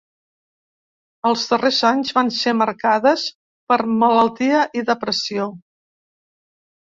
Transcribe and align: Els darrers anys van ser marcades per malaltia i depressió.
Els 1.31 1.43
darrers 1.51 1.81
anys 1.89 2.13
van 2.19 2.31
ser 2.37 2.53
marcades 2.61 3.27
per 3.73 3.79
malaltia 4.05 4.63
i 4.81 4.85
depressió. 4.89 5.47